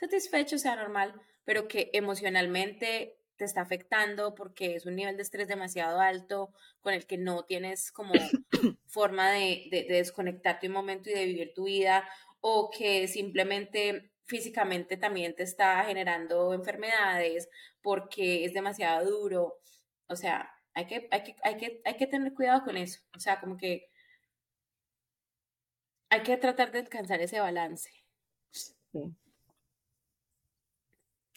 satisfecho, 0.00 0.58
sea 0.58 0.74
normal, 0.74 1.14
pero 1.44 1.68
que 1.68 1.90
emocionalmente 1.92 3.20
te 3.36 3.44
está 3.44 3.60
afectando 3.60 4.34
porque 4.34 4.74
es 4.74 4.84
un 4.84 4.96
nivel 4.96 5.16
de 5.16 5.22
estrés 5.22 5.46
demasiado 5.46 6.00
alto 6.00 6.52
con 6.80 6.92
el 6.92 7.06
que 7.06 7.18
no 7.18 7.44
tienes 7.44 7.92
como 7.92 8.12
forma 8.88 9.30
de, 9.30 9.68
de, 9.70 9.84
de 9.84 9.94
desconectarte 9.94 10.66
un 10.66 10.72
momento 10.72 11.08
y 11.08 11.14
de 11.14 11.26
vivir 11.26 11.52
tu 11.54 11.66
vida 11.66 12.08
o 12.40 12.68
que 12.76 13.06
simplemente 13.06 14.10
físicamente 14.24 14.96
también 14.96 15.36
te 15.36 15.44
está 15.44 15.84
generando 15.84 16.52
enfermedades 16.52 17.48
porque 17.80 18.44
es 18.44 18.54
demasiado 18.54 19.08
duro. 19.08 19.60
O 20.08 20.16
sea, 20.16 20.50
hay 20.74 20.86
que, 20.86 21.08
hay 21.10 21.22
que, 21.22 21.36
hay 21.42 21.56
que, 21.56 21.80
hay 21.84 21.96
que 21.96 22.06
tener 22.06 22.34
cuidado 22.34 22.64
con 22.64 22.76
eso. 22.76 23.00
O 23.16 23.20
sea, 23.20 23.40
como 23.40 23.56
que 23.56 23.88
hay 26.10 26.22
que 26.22 26.36
tratar 26.36 26.72
de 26.72 26.80
alcanzar 26.80 27.20
ese 27.20 27.40
balance. 27.40 27.90
Sí. 28.50 29.14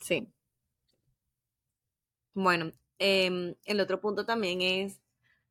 Sí. 0.01 0.27
Bueno, 2.33 2.71
em, 2.99 3.55
el 3.65 3.79
otro 3.81 3.99
punto 3.99 4.25
también 4.25 4.61
es 4.61 5.01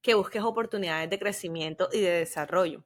que 0.03 0.15
busques 0.15 0.43
oportunidades 0.43 1.11
de 1.11 1.19
crecimiento 1.19 1.89
y 1.93 2.01
de 2.01 2.11
desarrollo. 2.11 2.85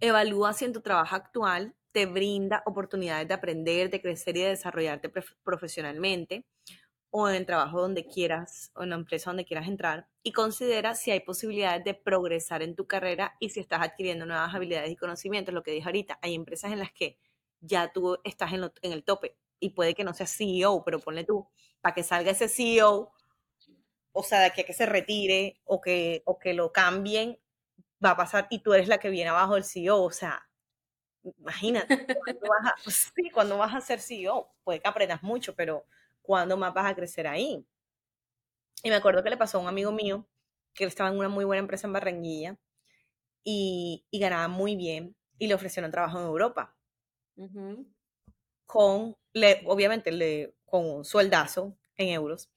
Evalúa 0.00 0.52
si 0.54 0.64
en 0.64 0.72
tu 0.72 0.80
trabajo 0.80 1.14
actual 1.16 1.74
te 1.92 2.06
brinda 2.06 2.62
oportunidades 2.66 3.28
de 3.28 3.34
aprender, 3.34 3.90
de 3.90 4.00
crecer 4.00 4.36
y 4.36 4.42
de 4.42 4.48
desarrollarte 4.50 5.10
profesionalmente 5.42 6.46
o 7.10 7.28
en 7.28 7.34
el 7.34 7.46
trabajo 7.46 7.80
donde 7.80 8.06
quieras 8.06 8.70
o 8.74 8.84
en 8.84 8.90
la 8.90 8.96
empresa 8.96 9.30
donde 9.30 9.44
quieras 9.44 9.68
entrar 9.68 10.08
y 10.22 10.32
considera 10.32 10.94
si 10.94 11.10
hay 11.10 11.20
posibilidades 11.20 11.84
de 11.84 11.94
progresar 11.94 12.62
en 12.62 12.76
tu 12.76 12.86
carrera 12.86 13.36
y 13.40 13.50
si 13.50 13.60
estás 13.60 13.82
adquiriendo 13.82 14.26
nuevas 14.26 14.54
habilidades 14.54 14.90
y 14.90 14.96
conocimientos. 14.96 15.52
Lo 15.52 15.62
que 15.62 15.72
dije 15.72 15.86
ahorita, 15.86 16.18
hay 16.22 16.34
empresas 16.34 16.72
en 16.72 16.78
las 16.78 16.92
que 16.92 17.18
ya 17.60 17.92
tú 17.92 18.18
estás 18.24 18.52
en, 18.52 18.70
el 18.82 19.04
tope 19.04 19.36
y 19.58 19.70
puede 19.70 19.94
que 19.94 20.04
no 20.04 20.14
seas 20.14 20.34
CEO, 20.34 20.84
pero 20.84 21.00
ponle 21.00 21.24
tú, 21.24 21.48
para 21.80 21.94
que 21.94 22.02
salga 22.02 22.30
ese 22.30 22.48
CEO, 22.48 23.12
o 24.12 24.22
sea, 24.22 24.40
de 24.40 24.46
aquí 24.46 24.62
a 24.62 24.64
que 24.64 24.72
se 24.72 24.86
retire 24.86 25.60
o 25.64 25.80
que, 25.80 26.22
o 26.24 26.38
que 26.38 26.54
lo 26.54 26.72
cambien, 26.72 27.38
va 28.04 28.10
a 28.10 28.16
pasar 28.16 28.46
y 28.50 28.60
tú 28.60 28.72
eres 28.72 28.88
la 28.88 28.98
que 28.98 29.10
viene 29.10 29.30
abajo 29.30 29.54
del 29.54 29.64
CEO, 29.64 30.02
o 30.02 30.10
sea, 30.10 30.48
imagínate, 31.22 32.06
cuando 32.06 32.48
vas 32.48 32.74
sí, 33.14 33.30
cuando 33.30 33.58
vas 33.58 33.74
a 33.74 33.80
ser 33.80 34.00
CEO, 34.00 34.50
puede 34.64 34.80
que 34.80 34.88
aprendas 34.88 35.22
mucho, 35.22 35.54
pero 35.54 35.84
¿cuándo 36.22 36.56
más 36.56 36.74
vas 36.74 36.90
a 36.90 36.94
crecer 36.94 37.26
ahí? 37.26 37.64
Y 38.82 38.88
me 38.88 38.96
acuerdo 38.96 39.22
que 39.22 39.30
le 39.30 39.36
pasó 39.36 39.58
a 39.58 39.60
un 39.60 39.68
amigo 39.68 39.92
mío 39.92 40.26
que 40.74 40.84
estaba 40.84 41.10
en 41.10 41.18
una 41.18 41.28
muy 41.28 41.44
buena 41.44 41.60
empresa 41.60 41.86
en 41.86 41.92
Barranquilla 41.92 42.56
y, 43.44 44.06
ganaba 44.12 44.48
muy 44.48 44.76
bien 44.76 45.16
y 45.38 45.46
le 45.46 45.54
ofrecieron 45.54 45.90
trabajo 45.90 46.18
en 46.18 46.26
Europa. 46.26 46.76
Con, 48.66 49.16
le, 49.32 49.62
obviamente, 49.66 50.12
le, 50.12 50.54
con 50.64 50.86
un 50.86 51.04
sueldazo 51.04 51.76
en 51.96 52.08
euros. 52.08 52.50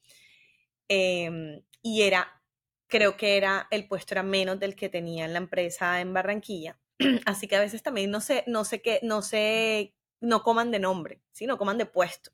Em, 0.88 1.64
y 1.82 2.04
era, 2.04 2.42
creo 2.88 3.18
que 3.18 3.38
era, 3.38 3.68
el 3.72 3.88
puesto 3.88 4.14
era 4.14 4.24
menos 4.24 4.60
del 4.60 4.76
que 4.76 4.90
tenía 4.90 5.26
en 5.26 5.34
la 5.34 5.40
empresa 5.40 6.02
en 6.02 6.14
Barranquilla. 6.14 6.78
Así 7.26 7.48
que 7.48 7.56
a 7.56 7.62
veces 7.62 7.82
también 7.82 8.12
no 8.12 8.22
sé, 8.22 8.44
no 8.48 8.66
sé 8.66 8.82
qué, 8.82 9.00
no 9.04 9.22
sé, 9.22 9.96
no 10.20 10.44
coman 10.44 10.72
de 10.72 10.80
nombre, 10.80 11.22
sino 11.32 11.58
coman 11.58 11.78
de 11.78 11.86
puesto 11.86 12.32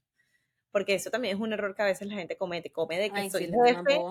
porque 0.71 0.95
eso 0.95 1.09
también 1.09 1.35
es 1.35 1.41
un 1.41 1.53
error 1.53 1.75
que 1.75 1.81
a 1.81 1.85
veces 1.85 2.07
la 2.07 2.15
gente 2.15 2.37
comete, 2.37 2.71
come 2.71 2.99
de 2.99 3.09
que 3.09 3.29
soy 3.29 3.51
jefe 3.65 4.01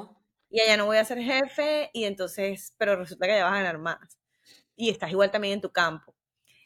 y 0.50 0.60
allá 0.60 0.76
no 0.76 0.86
voy 0.86 0.96
a 0.96 1.04
ser 1.04 1.18
jefe 1.18 1.90
y 1.92 2.04
entonces, 2.04 2.74
pero 2.78 2.96
resulta 2.96 3.26
que 3.26 3.32
allá 3.32 3.44
vas 3.44 3.54
a 3.54 3.62
ganar 3.62 3.78
más. 3.78 4.18
Y 4.76 4.90
estás 4.90 5.10
igual 5.10 5.30
también 5.30 5.54
en 5.54 5.60
tu 5.60 5.72
campo. 5.72 6.14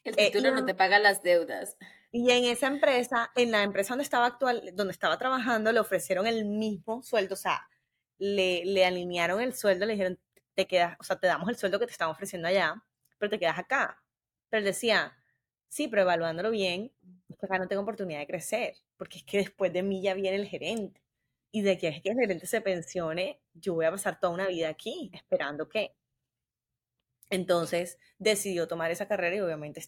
El 0.04 0.14
eh, 0.18 0.30
título 0.30 0.52
no 0.54 0.64
te 0.64 0.74
paga 0.74 0.98
las 0.98 1.22
deudas. 1.22 1.76
Y 2.10 2.30
en 2.30 2.44
esa 2.44 2.66
empresa, 2.66 3.30
en 3.34 3.50
la 3.50 3.62
empresa 3.62 3.90
donde 3.90 4.04
estaba 4.04 4.26
actual, 4.26 4.70
donde 4.74 4.92
estaba 4.92 5.18
trabajando, 5.18 5.72
le 5.72 5.80
ofrecieron 5.80 6.26
el 6.26 6.44
mismo 6.44 7.02
sueldo, 7.02 7.34
o 7.34 7.38
sea, 7.38 7.66
le, 8.18 8.64
le 8.64 8.84
alinearon 8.84 9.40
el 9.40 9.54
sueldo, 9.54 9.86
le 9.86 9.94
dijeron, 9.94 10.18
te 10.54 10.66
quedas, 10.66 10.96
o 11.00 11.04
sea, 11.04 11.18
te 11.18 11.26
damos 11.26 11.48
el 11.48 11.56
sueldo 11.56 11.78
que 11.78 11.86
te 11.86 11.92
están 11.92 12.10
ofreciendo 12.10 12.48
allá, 12.48 12.84
pero 13.18 13.30
te 13.30 13.38
quedas 13.38 13.58
acá. 13.58 14.02
Pero 14.50 14.58
él 14.58 14.64
decía, 14.64 15.16
sí, 15.68 15.88
pero 15.88 16.02
evaluándolo 16.02 16.50
bien, 16.50 16.92
acá 17.42 17.58
no 17.58 17.66
tengo 17.66 17.82
oportunidad 17.82 18.20
de 18.20 18.26
crecer, 18.26 18.74
porque 19.02 19.18
es 19.18 19.24
que 19.24 19.38
después 19.38 19.72
de 19.72 19.82
mí 19.82 20.00
ya 20.00 20.14
viene 20.14 20.36
el 20.36 20.46
gerente. 20.46 21.02
Y 21.50 21.62
de 21.62 21.76
que 21.76 21.88
es 21.88 22.00
que 22.02 22.10
el 22.10 22.16
gerente 22.16 22.46
se 22.46 22.60
pensione, 22.60 23.40
yo 23.52 23.74
voy 23.74 23.84
a 23.84 23.90
pasar 23.90 24.20
toda 24.20 24.32
una 24.32 24.46
vida 24.46 24.68
aquí, 24.68 25.10
esperando 25.12 25.68
que. 25.68 25.96
Entonces 27.28 27.98
decidió 28.20 28.68
tomar 28.68 28.92
esa 28.92 29.08
carrera 29.08 29.34
y 29.34 29.40
obviamente, 29.40 29.82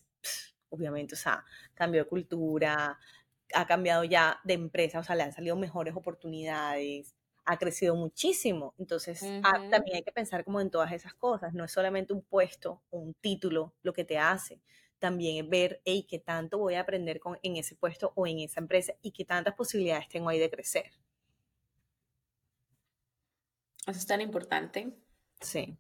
obviamente, 0.69 1.15
o 1.15 1.17
sea, 1.17 1.45
cambió 1.75 2.03
de 2.03 2.09
cultura, 2.09 2.99
ha 3.55 3.67
cambiado 3.69 4.03
ya 4.03 4.41
de 4.43 4.55
empresa, 4.55 4.99
o 4.99 5.05
sea, 5.05 5.15
le 5.15 5.23
han 5.23 5.33
salido 5.33 5.55
mejores 5.55 5.95
oportunidades, 5.95 7.15
ha 7.45 7.57
crecido 7.57 7.95
muchísimo. 7.95 8.75
Entonces, 8.79 9.23
ah, 9.45 9.69
también 9.71 9.99
hay 9.99 10.03
que 10.03 10.11
pensar 10.11 10.45
como 10.45 10.61
en 10.61 10.73
todas 10.73 10.91
esas 10.91 11.15
cosas, 11.15 11.55
no 11.55 11.63
es 11.63 11.71
solamente 11.71 12.13
un 12.13 12.23
puesto 12.23 12.83
un 12.91 13.15
título 13.15 13.75
lo 13.85 13.93
que 13.93 14.05
te 14.05 14.19
hace, 14.19 14.61
también 15.05 15.51
ver, 15.51 15.83
hey, 15.85 16.07
qué 16.09 16.19
tanto 16.19 16.57
voy 16.57 16.77
a 16.77 16.81
aprender 16.81 17.21
con, 17.21 17.39
en 17.43 17.57
ese 17.57 17.77
puesto 17.77 18.15
o 18.17 18.27
en 18.27 18.39
esa 18.39 18.59
empresa 18.59 18.95
y 19.03 19.13
qué 19.13 19.27
tantas 19.27 19.55
posibilidades 19.55 20.09
tengo 20.09 20.31
ahí 20.31 20.39
de 20.39 20.49
crecer. 20.49 20.93
Eso 23.87 23.99
es 23.99 24.07
tan 24.07 24.23
importante. 24.23 24.97
Sí. 25.43 25.77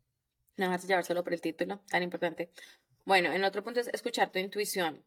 No 0.58 0.68
vas 0.68 0.84
a 0.84 0.86
llevar 0.86 1.06
solo 1.06 1.24
por 1.24 1.32
el 1.32 1.40
título, 1.40 1.80
tan 1.88 2.02
importante. 2.02 2.50
Bueno, 3.06 3.32
en 3.32 3.44
otro 3.44 3.64
punto 3.64 3.80
es 3.80 3.88
escuchar 3.94 4.30
tu 4.30 4.38
intuición. 4.38 5.02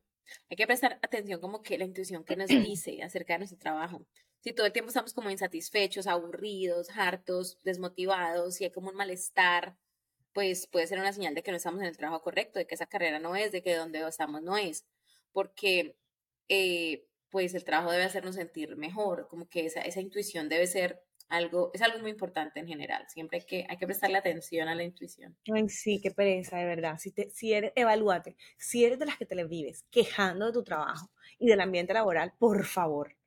Hay 0.50 0.58
que 0.58 0.66
prestar 0.66 0.98
atención 1.04 1.40
como 1.40 1.62
que 1.62 1.78
la 1.78 1.86
intuición 1.86 2.24
que 2.24 2.36
nos 2.36 2.48
dice 2.48 3.04
acerca 3.04 3.34
de 3.34 3.38
nuestro 3.38 3.60
trabajo. 3.60 4.04
Si 4.40 4.52
todo 4.52 4.66
el 4.66 4.74
tiempo 4.74 4.88
estamos 4.88 5.14
como 5.14 5.30
insatisfechos, 5.30 6.08
aburridos, 6.08 6.90
hartos, 6.90 7.60
desmotivados, 7.62 8.56
si 8.56 8.64
hay 8.64 8.72
como 8.72 8.90
un 8.90 8.96
malestar, 8.96 9.78
pues 10.38 10.68
puede 10.68 10.86
ser 10.86 11.00
una 11.00 11.12
señal 11.14 11.34
de 11.34 11.42
que 11.42 11.50
no 11.50 11.58
estamos 11.58 11.82
en 11.82 11.88
el 11.88 11.98
trabajo 11.98 12.22
correcto, 12.22 12.60
de 12.60 12.68
que 12.68 12.76
esa 12.76 12.86
carrera 12.86 13.18
no 13.18 13.36
es, 13.36 13.52
de 13.52 13.64
que 13.64 13.74
donde 13.74 14.08
estamos 14.08 14.44
no 14.44 14.56
es, 14.56 14.86
porque 15.32 15.98
eh, 16.48 17.08
pues 17.32 17.56
el 17.56 17.64
trabajo 17.64 17.92
debe 17.92 18.04
hacernos 18.04 18.36
sentir 18.36 18.76
mejor, 18.78 19.28
como 19.30 19.50
que 19.50 19.66
esa, 19.66 19.82
esa 19.82 20.00
intuición 20.00 20.48
debe 20.48 20.68
ser 20.68 21.04
algo, 21.28 21.72
es 21.74 21.82
algo 21.82 21.98
muy 21.98 22.12
importante 22.12 22.60
en 22.60 22.68
general, 22.68 23.04
siempre 23.10 23.40
hay 23.40 23.46
que, 23.48 23.66
hay 23.68 23.78
que 23.78 23.88
prestarle 23.88 24.20
atención 24.20 24.68
a 24.68 24.76
la 24.76 24.84
intuición. 24.84 25.36
Ay, 25.52 25.70
sí, 25.70 26.00
qué 26.04 26.12
pereza, 26.12 26.58
de 26.58 26.66
verdad, 26.66 27.00
si, 27.00 27.10
te, 27.12 27.32
si 27.32 27.54
eres, 27.54 27.72
evalúate, 27.76 28.38
si 28.60 28.86
eres 28.86 29.00
de 29.00 29.08
las 29.08 29.18
que 29.18 29.26
te 29.26 29.34
le 29.34 29.46
vives 29.46 29.86
quejando 29.90 30.46
de 30.46 30.54
tu 30.54 30.64
trabajo 30.64 31.10
y 31.40 31.48
del 31.48 31.62
ambiente 31.62 31.96
laboral, 31.96 32.32
por 32.38 32.64
favor, 32.64 33.18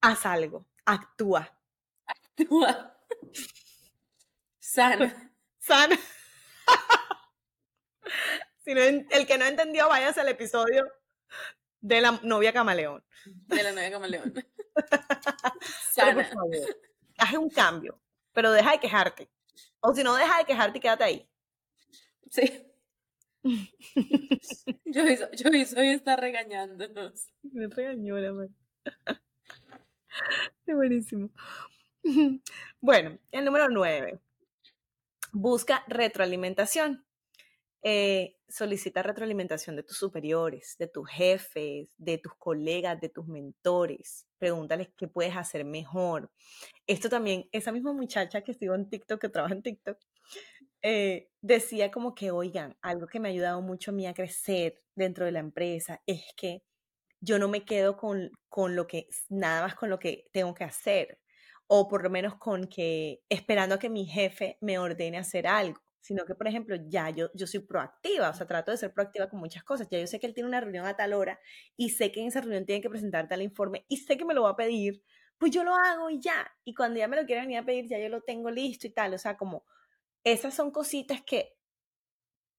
haz 0.00 0.26
algo, 0.26 0.66
actúa. 0.84 1.56
Actúa. 2.04 2.98
Sana. 4.58 5.32
Sana 5.60 5.96
el 8.66 9.26
que 9.26 9.38
no 9.38 9.46
entendió, 9.46 9.88
váyase 9.88 10.20
al 10.20 10.28
episodio 10.28 10.84
de 11.80 12.00
la 12.00 12.18
novia 12.22 12.52
camaleón. 12.52 13.04
De 13.24 13.62
la 13.62 13.72
novia 13.72 13.90
camaleón. 13.90 14.34
por 14.74 16.24
favor, 16.24 16.76
haz 17.18 17.34
un 17.34 17.48
cambio, 17.48 18.00
pero 18.32 18.50
deja 18.52 18.72
de 18.72 18.80
quejarte. 18.80 19.30
O 19.80 19.94
si 19.94 20.02
no, 20.02 20.16
deja 20.16 20.38
de 20.38 20.44
quejarte 20.44 20.78
y 20.78 20.80
quédate 20.80 21.04
ahí. 21.04 21.28
Sí. 22.28 22.66
yo, 24.84 25.06
hizo, 25.06 25.30
yo 25.30 25.50
hizo 25.50 25.82
y 25.82 25.90
está 25.90 26.16
regañándonos. 26.16 27.28
Me 27.42 27.68
regañó 27.68 28.16
la 28.18 28.48
Qué 30.66 30.74
buenísimo. 30.74 31.30
Bueno, 32.80 33.18
el 33.30 33.44
número 33.44 33.68
nueve. 33.68 34.18
Busca 35.32 35.84
retroalimentación. 35.86 37.05
Eh, 37.88 38.34
solicita 38.48 39.00
retroalimentación 39.00 39.76
de 39.76 39.84
tus 39.84 39.96
superiores, 39.96 40.74
de 40.76 40.88
tus 40.88 41.08
jefes, 41.08 41.88
de 41.96 42.18
tus 42.18 42.34
colegas, 42.34 43.00
de 43.00 43.08
tus 43.10 43.28
mentores. 43.28 44.26
Pregúntales 44.38 44.88
qué 44.96 45.06
puedes 45.06 45.36
hacer 45.36 45.64
mejor. 45.64 46.32
Esto 46.88 47.08
también, 47.08 47.48
esa 47.52 47.70
misma 47.70 47.92
muchacha 47.92 48.42
que 48.42 48.54
sigo 48.54 48.74
en 48.74 48.88
TikTok, 48.88 49.20
que 49.20 49.28
trabaja 49.28 49.54
en 49.54 49.62
TikTok, 49.62 49.98
eh, 50.82 51.28
decía 51.40 51.92
como 51.92 52.16
que, 52.16 52.32
oigan, 52.32 52.76
algo 52.82 53.06
que 53.06 53.20
me 53.20 53.28
ha 53.28 53.30
ayudado 53.30 53.62
mucho 53.62 53.92
a 53.92 53.94
mí 53.94 54.04
a 54.08 54.14
crecer 54.14 54.82
dentro 54.96 55.24
de 55.24 55.30
la 55.30 55.38
empresa 55.38 56.02
es 56.06 56.24
que 56.36 56.64
yo 57.20 57.38
no 57.38 57.46
me 57.46 57.64
quedo 57.64 57.96
con, 57.96 58.32
con 58.48 58.74
lo 58.74 58.88
que, 58.88 59.06
nada 59.28 59.62
más 59.62 59.76
con 59.76 59.90
lo 59.90 60.00
que 60.00 60.24
tengo 60.32 60.54
que 60.54 60.64
hacer, 60.64 61.20
o 61.68 61.86
por 61.86 62.02
lo 62.02 62.10
menos 62.10 62.34
con 62.34 62.66
que 62.66 63.22
esperando 63.28 63.76
a 63.76 63.78
que 63.78 63.90
mi 63.90 64.06
jefe 64.06 64.58
me 64.60 64.76
ordene 64.80 65.18
hacer 65.18 65.46
algo, 65.46 65.85
sino 66.06 66.24
que, 66.24 66.34
por 66.36 66.46
ejemplo, 66.46 66.76
ya 66.88 67.10
yo, 67.10 67.30
yo 67.34 67.46
soy 67.48 67.60
proactiva, 67.60 68.30
o 68.30 68.34
sea, 68.34 68.46
trato 68.46 68.70
de 68.70 68.76
ser 68.78 68.92
proactiva 68.94 69.28
con 69.28 69.40
muchas 69.40 69.64
cosas, 69.64 69.88
ya 69.90 69.98
yo 69.98 70.06
sé 70.06 70.20
que 70.20 70.26
él 70.28 70.34
tiene 70.34 70.48
una 70.48 70.60
reunión 70.60 70.86
a 70.86 70.96
tal 70.96 71.12
hora 71.14 71.40
y 71.76 71.90
sé 71.90 72.12
que 72.12 72.20
en 72.20 72.28
esa 72.28 72.40
reunión 72.40 72.64
tiene 72.66 72.80
que 72.80 72.90
presentar 72.90 73.28
tal 73.28 73.42
informe 73.42 73.84
y 73.88 73.98
sé 73.98 74.16
que 74.16 74.24
me 74.24 74.34
lo 74.34 74.42
va 74.44 74.50
a 74.50 74.56
pedir, 74.56 75.02
pues 75.38 75.50
yo 75.52 75.64
lo 75.64 75.74
hago 75.74 76.08
y 76.10 76.20
ya, 76.20 76.48
y 76.64 76.74
cuando 76.74 76.98
ya 77.00 77.08
me 77.08 77.16
lo 77.16 77.26
quieren 77.26 77.44
venir 77.46 77.58
a 77.58 77.64
pedir, 77.66 77.88
ya 77.88 77.98
yo 77.98 78.08
lo 78.08 78.22
tengo 78.22 78.50
listo 78.50 78.86
y 78.86 78.90
tal, 78.90 79.14
o 79.14 79.18
sea, 79.18 79.36
como 79.36 79.64
esas 80.24 80.54
son 80.54 80.70
cositas 80.72 81.22
que 81.22 81.56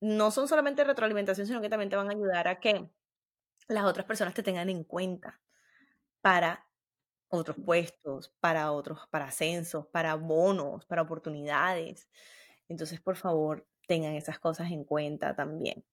no 0.02 0.32
son 0.32 0.48
solamente 0.48 0.84
retroalimentación, 0.84 1.48
sino 1.48 1.62
que 1.62 1.70
también 1.70 1.90
te 1.90 1.96
van 1.96 2.08
a 2.10 2.12
ayudar 2.12 2.48
a 2.48 2.60
que 2.60 2.90
las 3.70 3.86
otras 3.86 4.06
personas 4.06 4.34
te 4.34 4.44
tengan 4.44 4.70
en 4.70 4.84
cuenta 4.84 5.42
para 6.22 6.68
otros 7.30 7.58
puestos, 7.66 8.34
para 8.42 8.72
otros, 8.74 9.08
para 9.12 9.28
ascensos, 9.28 9.88
para 9.88 10.16
bonos, 10.16 10.86
para 10.86 11.04
oportunidades. 11.04 12.10
Entonces, 12.70 13.00
por 13.00 13.16
favor, 13.16 13.66
tengan 13.88 14.14
esas 14.14 14.40
cosas 14.40 14.72
en 14.72 14.84
cuenta 14.84 15.36
también. 15.36 15.84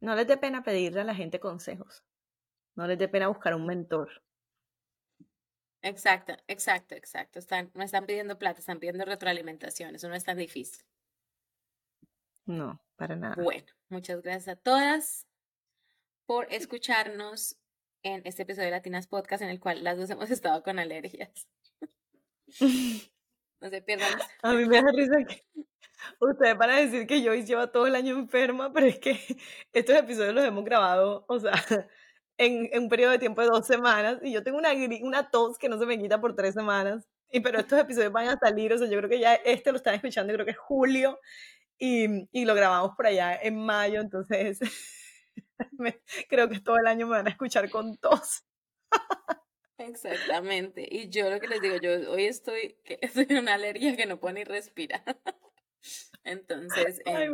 No 0.00 0.14
les 0.14 0.26
dé 0.26 0.36
pena 0.36 0.62
pedirle 0.64 1.00
a 1.00 1.04
la 1.04 1.14
gente 1.14 1.40
consejos. 1.40 2.04
No 2.74 2.86
les 2.86 2.98
dé 2.98 3.08
pena 3.08 3.28
buscar 3.28 3.54
un 3.54 3.66
mentor. 3.66 4.22
Exacto, 5.82 6.34
exacto, 6.46 6.94
exacto. 6.94 7.38
Están, 7.38 7.70
no 7.74 7.82
están 7.82 8.06
pidiendo 8.06 8.38
plata, 8.38 8.60
están 8.60 8.78
pidiendo 8.78 9.04
retroalimentación. 9.04 9.94
Eso 9.94 10.08
no 10.08 10.14
es 10.14 10.24
tan 10.24 10.38
difícil. 10.38 10.84
No, 12.46 12.80
para 12.96 13.16
nada. 13.16 13.40
Bueno, 13.42 13.66
muchas 13.88 14.22
gracias 14.22 14.48
a 14.48 14.56
todas 14.56 15.26
por 16.26 16.52
escucharnos 16.52 17.56
en 18.02 18.22
este 18.24 18.42
episodio 18.42 18.66
de 18.66 18.72
Latinas 18.72 19.06
Podcast 19.06 19.42
en 19.42 19.48
el 19.48 19.60
cual 19.60 19.84
las 19.84 19.98
dos 19.98 20.10
hemos 20.10 20.30
estado 20.32 20.62
con 20.62 20.78
alergias. 20.78 21.48
No 23.62 23.70
se 23.70 23.80
pierdan. 23.80 24.10
A 24.42 24.52
mí 24.54 24.66
me 24.66 24.82
da 24.82 24.90
risa 24.90 25.18
que 25.24 25.44
ustedes 26.18 26.58
van 26.58 26.70
a 26.70 26.80
decir 26.80 27.06
que 27.06 27.22
yo 27.22 27.32
lleva 27.32 27.70
todo 27.70 27.86
el 27.86 27.94
año 27.94 28.18
enferma, 28.18 28.72
pero 28.72 28.86
es 28.86 28.98
que 28.98 29.12
estos 29.72 29.96
episodios 29.96 30.34
los 30.34 30.44
hemos 30.44 30.64
grabado, 30.64 31.24
o 31.28 31.38
sea, 31.38 31.52
en, 32.38 32.68
un 32.74 32.88
periodo 32.88 33.12
de 33.12 33.20
tiempo 33.20 33.40
de 33.40 33.46
dos 33.46 33.64
semanas 33.64 34.18
y 34.20 34.32
yo 34.32 34.42
tengo 34.42 34.58
una, 34.58 34.70
una 35.02 35.30
tos 35.30 35.58
que 35.58 35.68
no 35.68 35.78
se 35.78 35.86
me 35.86 35.96
quita 35.96 36.20
por 36.20 36.34
tres 36.34 36.54
semanas. 36.54 37.08
Y 37.30 37.38
pero 37.38 37.60
estos 37.60 37.78
episodios 37.78 38.12
van 38.12 38.28
a 38.28 38.36
salir, 38.36 38.72
o 38.72 38.78
sea, 38.78 38.88
yo 38.88 38.98
creo 38.98 39.08
que 39.08 39.20
ya 39.20 39.34
este 39.36 39.70
lo 39.70 39.76
están 39.76 39.94
escuchando, 39.94 40.32
creo 40.34 40.44
que 40.44 40.50
es 40.50 40.58
julio, 40.58 41.20
y, 41.78 42.28
y 42.32 42.44
lo 42.44 42.54
grabamos 42.56 42.96
por 42.96 43.06
allá 43.06 43.36
en 43.40 43.64
mayo, 43.64 44.00
entonces 44.00 44.58
creo 46.28 46.48
que 46.48 46.60
todo 46.60 46.78
el 46.78 46.86
año 46.88 47.06
me 47.06 47.12
van 47.16 47.28
a 47.28 47.30
escuchar 47.30 47.70
con 47.70 47.96
tos. 47.98 48.44
Exactamente. 49.88 50.86
Y 50.90 51.08
yo 51.08 51.30
lo 51.30 51.40
que 51.40 51.48
les 51.48 51.60
digo, 51.60 51.76
yo 51.76 52.10
hoy 52.10 52.24
estoy, 52.24 52.76
que 52.84 52.98
estoy 53.02 53.26
en 53.28 53.38
una 53.38 53.54
alergia 53.54 53.96
que 53.96 54.06
no 54.06 54.18
puedo 54.18 54.34
ni 54.34 54.44
respirar. 54.44 55.02
Entonces, 56.24 57.00
em, 57.04 57.32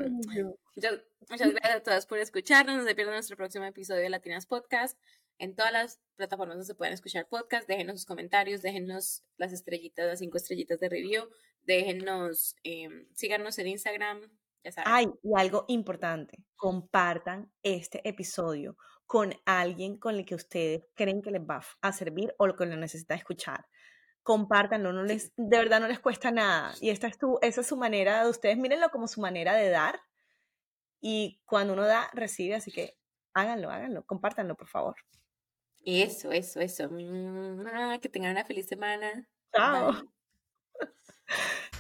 muchas, 0.75 1.03
muchas, 1.29 1.51
gracias 1.51 1.77
a 1.77 1.83
todas 1.83 2.07
por 2.07 2.19
escucharnos. 2.19 2.79
No 2.79 2.85
se 2.85 2.95
pierdan 2.95 3.15
nuestro 3.15 3.37
próximo 3.37 3.65
episodio 3.65 4.01
de 4.01 4.11
Latinas 4.11 4.47
Podcast. 4.47 4.99
En 5.41 5.55
todas 5.55 5.73
las 5.73 6.01
plataformas 6.17 6.57
donde 6.57 6.67
se 6.67 6.75
pueden 6.75 6.95
escuchar 6.95 7.29
podcast, 7.29 7.69
déjenos 7.69 7.99
sus 7.99 8.07
comentarios, 8.07 8.61
déjenos 8.61 9.23
las 9.37 9.53
estrellitas, 9.53 10.05
las 10.07 10.19
cinco 10.19 10.37
estrellitas 10.37 10.81
de 10.81 10.89
review, 10.89 11.29
déjenos, 11.63 12.57
eh, 12.65 12.89
síganos 13.15 13.57
en 13.61 13.69
Instagram, 13.69 14.21
ya 14.65 14.73
saben. 14.73 14.93
Ay, 14.93 15.07
y 15.23 15.31
algo 15.37 15.65
importante, 15.69 16.45
compartan 16.57 17.53
este 17.63 18.01
episodio 18.09 18.77
con 19.09 19.35
alguien 19.47 19.97
con 19.97 20.17
el 20.17 20.27
que 20.27 20.35
ustedes 20.35 20.85
creen 20.95 21.23
que 21.23 21.31
les 21.31 21.41
va 21.41 21.63
a 21.81 21.93
servir 21.93 22.35
o 22.37 22.47
lo 22.47 22.55
que 22.55 22.67
lo 22.67 22.77
necesita 22.77 23.15
escuchar. 23.15 23.67
Compártanlo, 24.23 24.93
no 24.93 25.03
les, 25.03 25.33
de 25.35 25.57
verdad 25.57 25.81
no 25.81 25.89
les 25.89 25.99
cuesta 25.99 26.31
nada. 26.31 26.75
Y 26.83 26.91
esta 26.91 27.07
es 27.07 27.17
tu, 27.17 27.39
esa 27.41 27.63
es 27.63 27.67
su 27.67 27.79
manera 27.79 28.23
de 28.23 28.29
ustedes, 28.29 28.59
mírenlo 28.59 28.91
como 28.91 29.09
su 29.09 29.23
manera 29.23 29.55
de 29.55 29.71
dar. 29.71 29.99
Y 31.01 31.41
cuando 31.47 31.73
uno 31.73 31.87
da, 31.87 32.11
recibe, 32.13 32.57
así 32.57 32.71
que 32.71 32.99
háganlo, 33.33 33.71
háganlo, 33.71 34.05
compártanlo, 34.05 34.57
por 34.57 34.69
favor. 34.69 34.97
Eso, 35.87 36.31
eso, 36.31 36.61
eso. 36.61 36.91
Que 38.03 38.09
tengan 38.11 38.33
una 38.33 38.45
feliz 38.45 38.67
semana. 38.67 39.27
Chao. 39.55 39.93